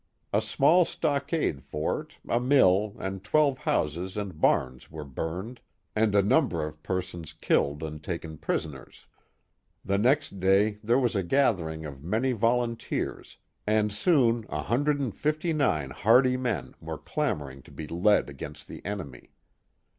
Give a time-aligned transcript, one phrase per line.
[0.33, 5.59] A small stockade fort, a mill, and twelve houses and barns were burned,
[5.95, 9.05] and a number of persons killed and taken prisoners.
[9.85, 13.35] The next day there w^as a gathering of many vol• unteers,
[13.67, 19.29] and soon 159 hardy men were clamoring to be led against the enemy.